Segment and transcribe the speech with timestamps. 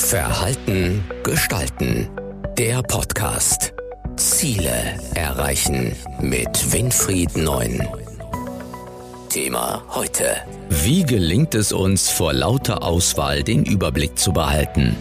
[0.00, 2.08] Verhalten gestalten.
[2.58, 3.74] Der Podcast.
[4.16, 7.86] Ziele erreichen mit Winfried Neun.
[9.28, 10.24] Thema heute.
[10.68, 14.96] Wie gelingt es uns vor lauter Auswahl den Überblick zu behalten?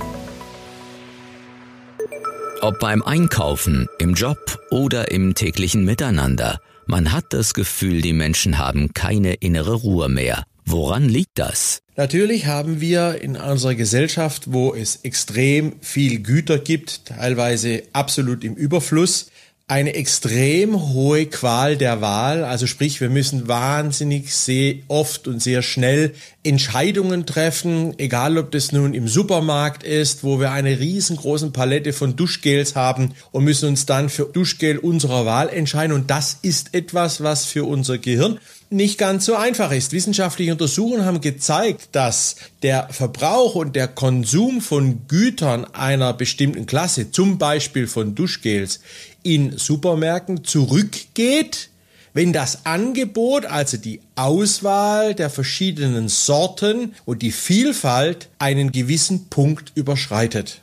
[2.62, 8.58] Ob beim Einkaufen, im Job oder im täglichen Miteinander, man hat das Gefühl, die Menschen
[8.60, 10.44] haben keine innere Ruhe mehr.
[10.72, 11.82] Woran liegt das?
[11.96, 18.54] Natürlich haben wir in unserer Gesellschaft, wo es extrem viel Güter gibt, teilweise absolut im
[18.54, 19.32] Überfluss,
[19.68, 22.44] eine extrem hohe Qual der Wahl.
[22.44, 26.14] Also sprich, wir müssen wahnsinnig sehr oft und sehr schnell
[26.44, 32.16] Entscheidungen treffen, egal ob das nun im Supermarkt ist, wo wir eine riesengroße Palette von
[32.16, 35.96] Duschgels haben und müssen uns dann für Duschgel unserer Wahl entscheiden.
[35.96, 39.94] Und das ist etwas, was für unser Gehirn nicht ganz so einfach ist.
[39.94, 47.12] Wissenschaftliche Untersuchungen haben gezeigt, dass der Verbrauch und der Konsum von Gütern einer bestimmten Klasse,
[47.12, 48.80] zum Beispiel von Duschgels,
[49.24, 51.70] in Supermärkten zurückgeht,
[52.14, 59.72] wenn das Angebot, also die Auswahl der verschiedenen Sorten und die Vielfalt einen gewissen Punkt
[59.76, 60.62] überschreitet.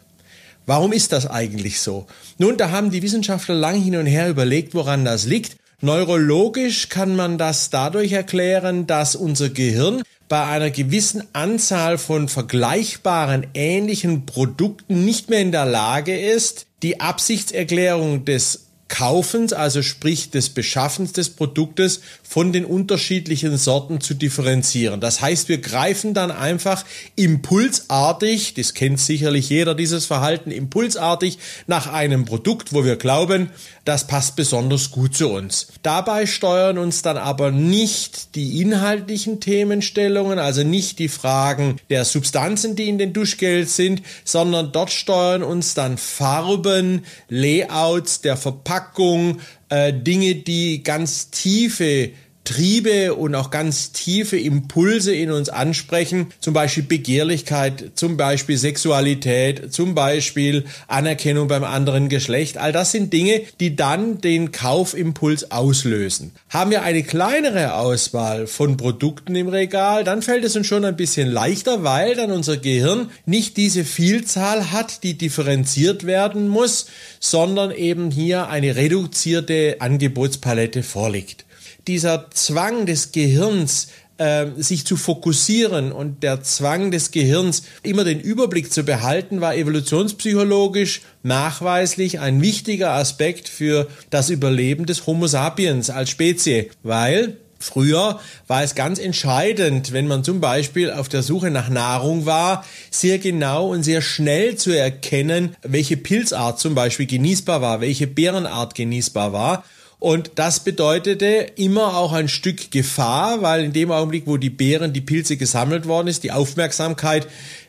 [0.67, 2.07] Warum ist das eigentlich so?
[2.39, 5.57] Nun, da haben die Wissenschaftler lang hin und her überlegt, woran das liegt.
[5.83, 13.47] Neurologisch kann man das dadurch erklären, dass unser Gehirn bei einer gewissen Anzahl von vergleichbaren
[13.53, 20.51] ähnlichen Produkten nicht mehr in der Lage ist, die Absichtserklärung des Kaufens, also sprich des
[20.51, 25.01] Beschaffens des Produktes von den unterschiedlichen Sorten zu differenzieren.
[25.01, 26.85] Das heißt, wir greifen dann einfach
[27.17, 33.51] impulsartig, das kennt sicherlich jeder dieses Verhalten, impulsartig nach einem Produkt, wo wir glauben,
[33.85, 35.69] das passt besonders gut zu uns.
[35.83, 42.77] Dabei steuern uns dann aber nicht die inhaltlichen Themenstellungen, also nicht die Fragen der Substanzen,
[42.77, 49.41] die in den Duschgel sind, sondern dort steuern uns dann Farben, Layouts der Verpackung, Verpackung,
[49.71, 52.11] äh, Dinge, die ganz tiefe
[52.47, 59.73] Triebe und auch ganz tiefe Impulse in uns ansprechen, zum Beispiel Begehrlichkeit, zum Beispiel Sexualität,
[59.75, 62.57] zum Beispiel Anerkennung beim anderen Geschlecht.
[62.57, 66.33] All das sind Dinge, die dann den Kaufimpuls auslösen.
[66.49, 70.97] Haben wir eine kleinere Auswahl von Produkten im Regal, dann fällt es uns schon ein
[70.97, 76.87] bisschen leichter, weil dann unser Gehirn nicht diese Vielzahl hat, die differenziert werden muss,
[77.19, 81.46] sondern eben hier eine reduzierte Angebotspalette vorliegt
[81.87, 83.89] dieser Zwang des Gehirns,
[84.19, 89.55] äh, sich zu fokussieren und der Zwang des Gehirns, immer den Überblick zu behalten, war
[89.55, 98.21] evolutionspsychologisch nachweislich ein wichtiger Aspekt für das Überleben des Homo sapiens als Spezie, weil Früher
[98.47, 103.19] war es ganz entscheidend, wenn man zum Beispiel auf der Suche nach Nahrung war, sehr
[103.19, 109.33] genau und sehr schnell zu erkennen, welche Pilzart zum Beispiel genießbar war, welche Beerenart genießbar
[109.33, 109.65] war.
[109.99, 114.93] Und das bedeutete immer auch ein Stück Gefahr, weil in dem Augenblick, wo die Beeren,
[114.93, 117.27] die Pilze gesammelt worden ist, die Aufmerksamkeit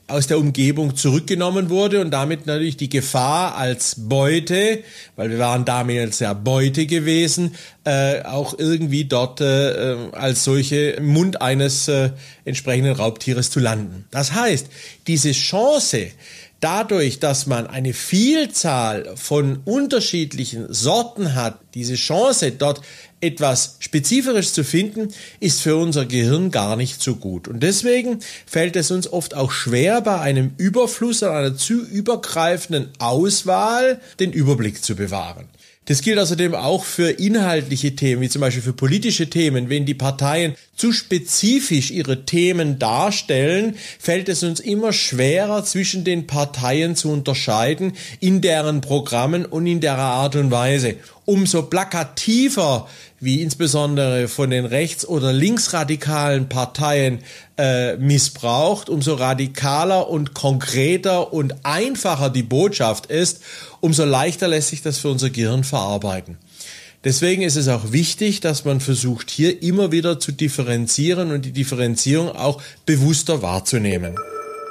[0.08, 4.84] aus der Umgebung zurückgenommen wurde und damit natürlich die Gefahr als Beute,
[5.18, 11.08] weil wir waren damals ja Beute gewesen, äh, auch irgendwie dort äh, als solche im
[11.08, 12.12] Mund eines äh,
[12.46, 14.06] entsprechenden Raubtieres zu landen.
[14.12, 14.68] Das heißt,
[15.08, 16.08] diese Chance,
[16.60, 22.82] dadurch, dass man eine Vielzahl von unterschiedlichen Sorten hat, diese Chance dort
[23.20, 27.48] etwas Spezifisches zu finden, ist für unser Gehirn gar nicht so gut.
[27.48, 32.90] Und deswegen fällt es uns oft auch schwer, bei einem Überfluss an einer zu übergreifenden
[33.00, 35.48] Auswahl den Überblick zu bewahren.
[35.86, 39.70] Das gilt außerdem auch für inhaltliche Themen, wie zum Beispiel für politische Themen.
[39.70, 46.28] Wenn die Parteien zu spezifisch ihre Themen darstellen, fällt es uns immer schwerer, zwischen den
[46.28, 50.96] Parteien zu unterscheiden in deren Programmen und in der Art und Weise.
[51.26, 52.88] Umso plakativer
[53.20, 57.20] wie insbesondere von den rechts- oder linksradikalen Parteien
[57.58, 63.42] äh, missbraucht, umso radikaler und konkreter und einfacher die Botschaft ist,
[63.82, 66.38] umso leichter lässt sich das für unser Gehirn verarbeiten.
[67.04, 71.52] Deswegen ist es auch wichtig, dass man versucht, hier immer wieder zu differenzieren und die
[71.52, 74.16] Differenzierung auch bewusster wahrzunehmen.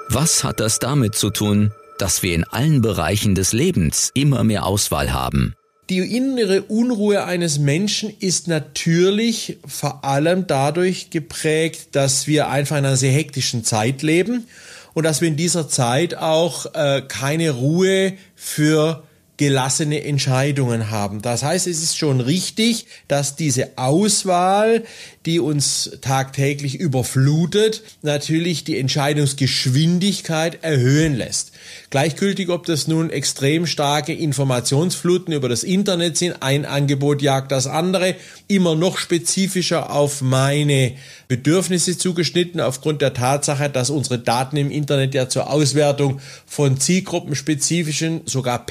[0.08, 4.66] Was hat das damit zu tun, dass wir in allen Bereichen des Lebens immer mehr
[4.66, 5.54] Auswahl haben?
[5.88, 12.84] Die innere Unruhe eines Menschen ist natürlich vor allem dadurch geprägt, dass wir einfach in
[12.84, 14.48] einer sehr hektischen Zeit leben
[14.94, 19.04] und dass wir in dieser Zeit auch äh, keine Ruhe für
[19.36, 21.20] gelassene Entscheidungen haben.
[21.20, 24.84] Das heißt, es ist schon richtig, dass diese Auswahl,
[25.26, 31.52] die uns tagtäglich überflutet, natürlich die Entscheidungsgeschwindigkeit erhöhen lässt.
[31.90, 37.66] Gleichgültig, ob das nun extrem starke Informationsfluten über das Internet sind, ein Angebot jagt das
[37.66, 38.14] andere,
[38.48, 40.94] immer noch spezifischer auf meine
[41.28, 48.22] Bedürfnisse zugeschnitten, aufgrund der Tatsache, dass unsere Daten im Internet ja zur Auswertung von zielgruppenspezifischen,
[48.26, 48.64] sogar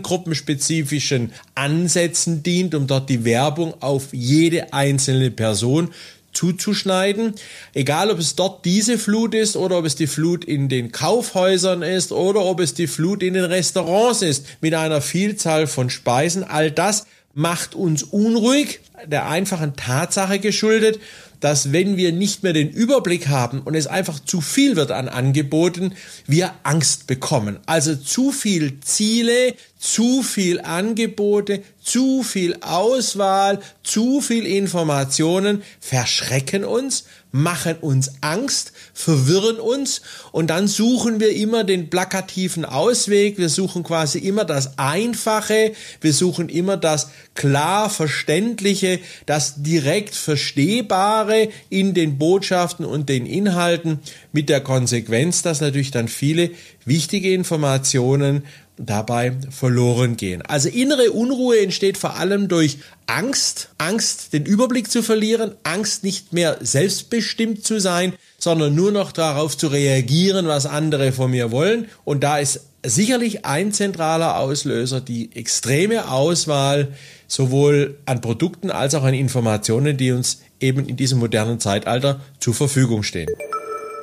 [0.00, 5.90] personengruppenspezifischen Ansätzen dient, um dort die Werbung auf jede einzelne Person
[6.32, 7.34] zuzuschneiden.
[7.74, 11.82] Egal, ob es dort diese Flut ist oder ob es die Flut in den Kaufhäusern
[11.82, 16.44] ist oder ob es die Flut in den Restaurants ist mit einer Vielzahl von Speisen.
[16.44, 21.00] All das macht uns unruhig, der einfachen Tatsache geschuldet,
[21.42, 25.08] dass wenn wir nicht mehr den Überblick haben und es einfach zu viel wird an
[25.08, 25.92] Angeboten,
[26.26, 27.58] wir Angst bekommen.
[27.66, 37.06] Also zu viel Ziele, zu viel Angebote, zu viel Auswahl, zu viel Informationen verschrecken uns,
[37.32, 43.82] machen uns Angst, verwirren uns und dann suchen wir immer den plakativen Ausweg, wir suchen
[43.82, 52.18] quasi immer das Einfache, wir suchen immer das klar Verständliche, das direkt Verstehbare in den
[52.18, 54.00] Botschaften und den Inhalten.
[54.32, 56.50] Mit der Konsequenz, dass natürlich dann viele
[56.84, 58.44] wichtige Informationen
[58.76, 60.42] dabei verloren gehen.
[60.42, 66.32] Also innere Unruhe entsteht vor allem durch Angst, Angst, den Überblick zu verlieren, Angst, nicht
[66.32, 71.88] mehr selbstbestimmt zu sein, sondern nur noch darauf zu reagieren, was andere von mir wollen.
[72.04, 76.88] Und da ist sicherlich ein zentraler Auslöser die extreme Auswahl
[77.28, 82.54] sowohl an Produkten als auch an Informationen, die uns eben in diesem modernen Zeitalter zur
[82.54, 83.28] Verfügung stehen.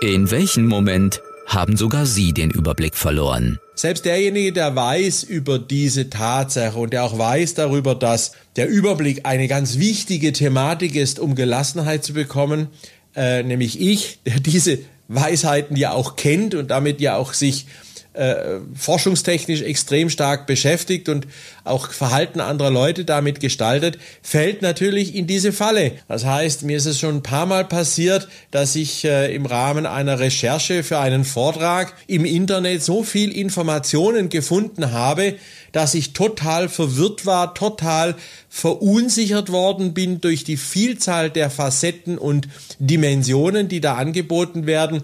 [0.02, 3.60] In welchem Moment haben sogar Sie den Überblick verloren?
[3.76, 9.26] Selbst derjenige, der weiß über diese Tatsache und der auch weiß darüber, dass der Überblick
[9.26, 12.68] eine ganz wichtige Thematik ist, um Gelassenheit zu bekommen,
[13.16, 17.66] äh, nämlich ich, der diese Weisheiten ja auch kennt und damit ja auch sich
[18.14, 21.28] äh, forschungstechnisch extrem stark beschäftigt und
[21.64, 25.92] auch Verhalten anderer Leute damit gestaltet, fällt natürlich in diese Falle.
[26.08, 29.86] Das heißt, mir ist es schon ein paar Mal passiert, dass ich äh, im Rahmen
[29.86, 35.36] einer Recherche für einen Vortrag im Internet so viel Informationen gefunden habe,
[35.72, 38.16] dass ich total verwirrt war, total
[38.50, 42.48] verunsichert worden bin durch die Vielzahl der Facetten und
[42.80, 45.04] Dimensionen, die da angeboten werden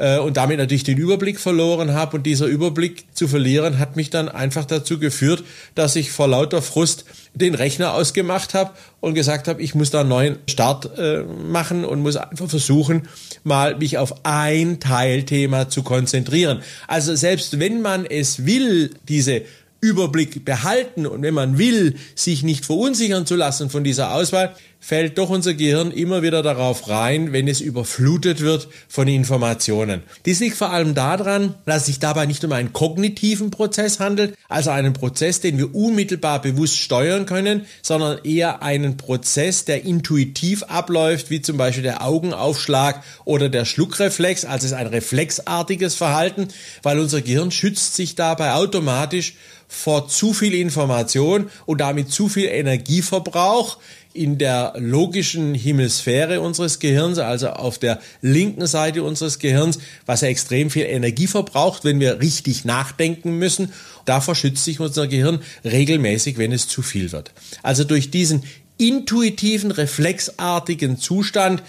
[0.00, 2.16] äh, und damit natürlich den Überblick verloren habe.
[2.16, 5.44] Und dieser Überblick zu verlieren hat mich dann einfach dazu geführt,
[5.74, 7.04] dass ich vor lauter Frust
[7.34, 8.70] den Rechner ausgemacht habe
[9.00, 13.08] und gesagt habe, ich muss da einen neuen Start äh, machen und muss einfach versuchen,
[13.44, 16.62] mal mich auf ein Teilthema zu konzentrieren.
[16.88, 19.42] Also selbst wenn man es will, diese
[19.82, 25.18] Überblick behalten und wenn man will, sich nicht verunsichern zu lassen von dieser Auswahl, fällt
[25.18, 30.02] doch unser Gehirn immer wieder darauf rein, wenn es überflutet wird von Informationen.
[30.24, 34.34] Dies liegt vor allem daran, dass es sich dabei nicht um einen kognitiven Prozess handelt,
[34.48, 40.62] also einen Prozess, den wir unmittelbar bewusst steuern können, sondern eher einen Prozess, der intuitiv
[40.64, 46.48] abläuft, wie zum Beispiel der Augenaufschlag oder der Schluckreflex, also es ist ein reflexartiges Verhalten,
[46.82, 49.34] weil unser Gehirn schützt sich dabei automatisch
[49.70, 53.78] vor zu viel Information und damit zu viel Energieverbrauch,
[54.12, 60.28] in der logischen Hemisphäre unseres Gehirns, also auf der linken Seite unseres Gehirns, was ja
[60.28, 63.72] extrem viel Energie verbraucht, wenn wir richtig nachdenken müssen.
[64.06, 67.32] Davor schützt sich unser Gehirn regelmäßig, wenn es zu viel wird.
[67.62, 68.42] Also durch diesen
[68.78, 71.62] intuitiven, reflexartigen Zustand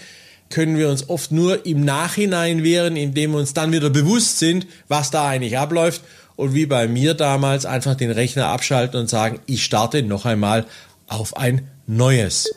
[0.50, 4.66] können wir uns oft nur im Nachhinein wehren, indem wir uns dann wieder bewusst sind,
[4.88, 6.02] was da eigentlich abläuft
[6.36, 10.66] und wie bei mir damals einfach den Rechner abschalten und sagen, ich starte noch einmal
[11.06, 12.48] auf ein Neues.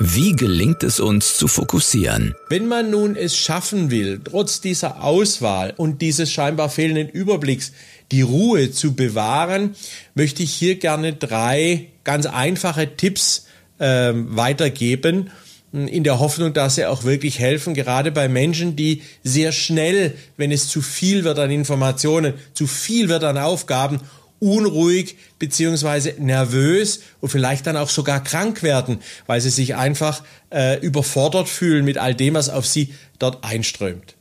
[0.00, 2.34] Wie gelingt es uns zu fokussieren?
[2.48, 7.72] Wenn man nun es schaffen will, trotz dieser Auswahl und dieses scheinbar fehlenden Überblicks
[8.10, 9.76] die Ruhe zu bewahren,
[10.14, 13.46] möchte ich hier gerne drei ganz einfache Tipps
[13.78, 15.30] äh, weitergeben,
[15.70, 20.50] in der Hoffnung, dass sie auch wirklich helfen, gerade bei Menschen, die sehr schnell, wenn
[20.50, 24.00] es zu viel wird an Informationen, zu viel wird an Aufgaben
[24.40, 30.78] unruhig beziehungsweise nervös und vielleicht dann auch sogar krank werden, weil sie sich einfach äh,
[30.80, 34.14] überfordert fühlen mit all dem, was auf sie dort einströmt.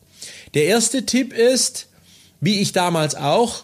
[0.53, 1.87] Der erste Tipp ist,
[2.41, 3.63] wie ich damals auch,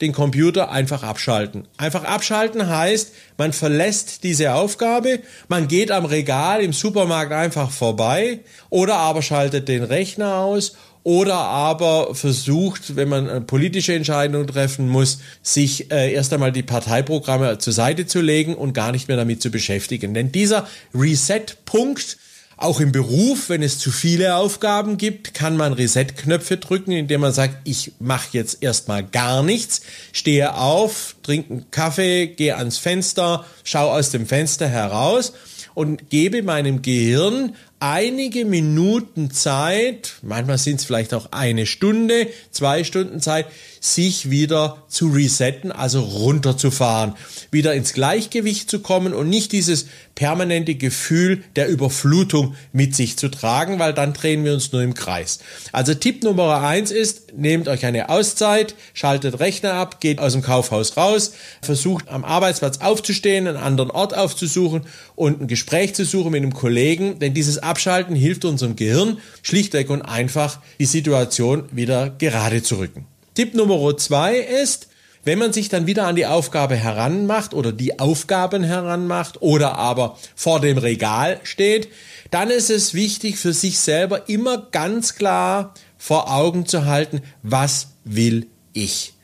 [0.00, 1.68] den Computer einfach abschalten.
[1.76, 8.40] Einfach abschalten heißt, man verlässt diese Aufgabe, man geht am Regal im Supermarkt einfach vorbei
[8.70, 15.18] oder aber schaltet den Rechner aus oder aber versucht, wenn man politische Entscheidung treffen muss,
[15.42, 19.40] sich äh, erst einmal die Parteiprogramme zur Seite zu legen und gar nicht mehr damit
[19.42, 20.14] zu beschäftigen.
[20.14, 22.16] Denn dieser Reset-Punkt,
[22.56, 27.32] auch im Beruf, wenn es zu viele Aufgaben gibt, kann man Reset-Knöpfe drücken, indem man
[27.32, 29.82] sagt, ich mache jetzt erstmal gar nichts,
[30.12, 35.34] stehe auf, trinke einen Kaffee, gehe ans Fenster, schaue aus dem Fenster heraus
[35.74, 42.84] und gebe meinem Gehirn einige Minuten Zeit, manchmal sind es vielleicht auch eine Stunde, zwei
[42.84, 43.46] Stunden Zeit,
[43.80, 47.14] sich wieder zu resetten, also runterzufahren,
[47.50, 53.28] wieder ins Gleichgewicht zu kommen und nicht dieses permanente Gefühl der Überflutung mit sich zu
[53.28, 55.40] tragen, weil dann drehen wir uns nur im Kreis.
[55.72, 60.42] Also Tipp Nummer eins ist, nehmt euch eine Auszeit, schaltet Rechner ab, geht aus dem
[60.42, 64.82] Kaufhaus raus, versucht am Arbeitsplatz aufzustehen, einen anderen Ort aufzusuchen
[65.14, 69.90] und ein Gespräch zu suchen mit einem Kollegen, denn dieses Abschalten hilft unserem Gehirn schlichtweg
[69.90, 73.04] und einfach die Situation wieder gerade zu rücken.
[73.34, 74.86] Tipp Nummer zwei ist,
[75.24, 80.16] wenn man sich dann wieder an die Aufgabe heranmacht oder die Aufgaben heranmacht oder aber
[80.36, 81.88] vor dem Regal steht,
[82.30, 87.88] dann ist es wichtig für sich selber immer ganz klar vor Augen zu halten, was
[88.04, 89.14] will ich.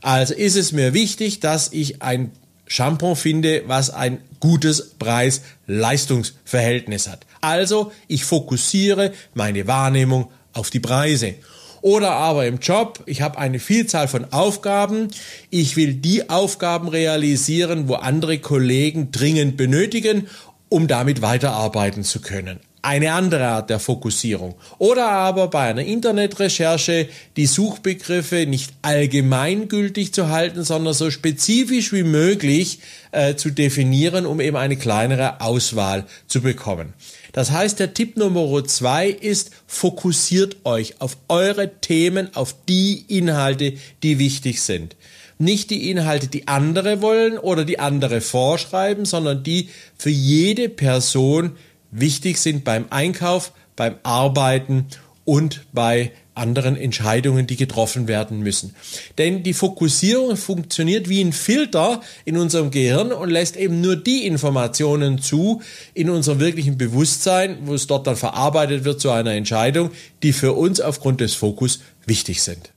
[0.00, 2.32] Also ist es mir wichtig, dass ich ein
[2.72, 7.26] Shampoo finde, was ein gutes Preis-Leistungsverhältnis hat.
[7.42, 11.34] Also ich fokussiere meine Wahrnehmung auf die Preise.
[11.82, 15.08] Oder aber im Job, ich habe eine Vielzahl von Aufgaben.
[15.50, 20.28] Ich will die Aufgaben realisieren, wo andere Kollegen dringend benötigen,
[20.70, 24.56] um damit weiterarbeiten zu können eine andere Art der Fokussierung.
[24.78, 32.02] Oder aber bei einer Internetrecherche die Suchbegriffe nicht allgemeingültig zu halten, sondern so spezifisch wie
[32.02, 32.80] möglich
[33.12, 36.92] äh, zu definieren, um eben eine kleinere Auswahl zu bekommen.
[37.30, 43.74] Das heißt, der Tipp Nummer zwei ist, fokussiert euch auf eure Themen, auf die Inhalte,
[44.02, 44.96] die wichtig sind.
[45.38, 51.52] Nicht die Inhalte, die andere wollen oder die andere vorschreiben, sondern die für jede Person
[51.92, 54.86] wichtig sind beim Einkauf, beim Arbeiten
[55.24, 58.74] und bei anderen Entscheidungen, die getroffen werden müssen.
[59.18, 64.26] Denn die Fokussierung funktioniert wie ein Filter in unserem Gehirn und lässt eben nur die
[64.26, 65.62] Informationen zu
[65.94, 69.90] in unserem wirklichen Bewusstsein, wo es dort dann verarbeitet wird zu einer Entscheidung,
[70.22, 72.72] die für uns aufgrund des Fokus wichtig sind.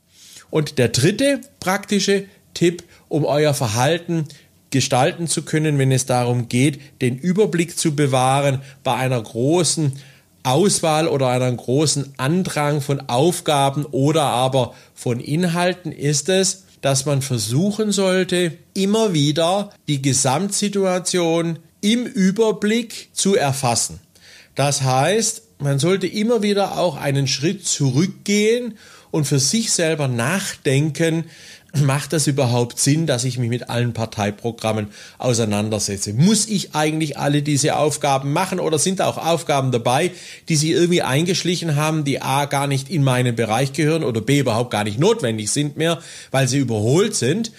[0.50, 4.26] Und der dritte praktische Tipp, um euer Verhalten
[4.76, 9.92] gestalten zu können, wenn es darum geht, den Überblick zu bewahren bei einer großen
[10.42, 17.22] Auswahl oder einem großen Andrang von Aufgaben oder aber von Inhalten ist es, dass man
[17.22, 23.98] versuchen sollte, immer wieder die Gesamtsituation im Überblick zu erfassen.
[24.56, 28.74] Das heißt, man sollte immer wieder auch einen Schritt zurückgehen
[29.10, 31.24] und für sich selber nachdenken,
[31.82, 36.12] macht das überhaupt Sinn, dass ich mich mit allen Parteiprogrammen auseinandersetze?
[36.12, 40.10] Muss ich eigentlich alle diese Aufgaben machen oder sind da auch Aufgaben dabei,
[40.48, 44.40] die sie irgendwie eingeschlichen haben, die A gar nicht in meinen Bereich gehören oder B
[44.40, 47.52] überhaupt gar nicht notwendig sind mehr, weil sie überholt sind?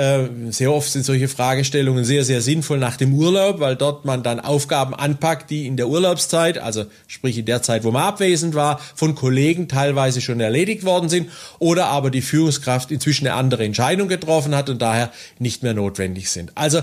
[0.00, 4.22] Äh, sehr oft sind solche Fragestellungen sehr, sehr sinnvoll nach dem Urlaub, weil dort man
[4.22, 8.54] dann Aufgaben anpackt, die in der Urlaubszeit, also sprich in der Zeit, wo man abwesend
[8.54, 11.28] war, von Kollegen teilweise schon erledigt worden sind
[11.58, 16.30] oder aber die Führungskraft inzwischen eine andere Entscheidung getroffen hat und daher nicht mehr notwendig
[16.30, 16.52] sind.
[16.54, 16.80] Also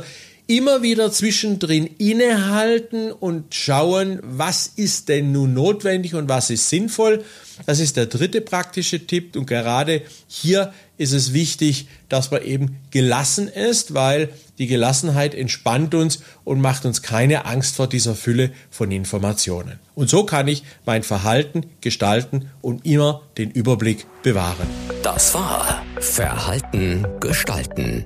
[0.48, 7.24] immer wieder zwischendrin innehalten und schauen, was ist denn nun notwendig und was ist sinnvoll.
[7.66, 12.78] Das ist der dritte praktische Tipp und gerade hier ist es wichtig, dass man eben
[12.92, 18.52] gelassen ist, weil die Gelassenheit entspannt uns und macht uns keine Angst vor dieser Fülle
[18.72, 19.80] von Informationen.
[19.96, 24.68] Und so kann ich mein Verhalten gestalten und immer den Überblick bewahren.
[25.04, 28.06] Das war Verhalten gestalten.